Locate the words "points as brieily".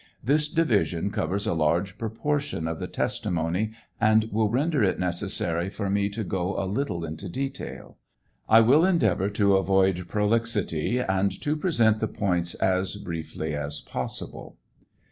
12.07-13.53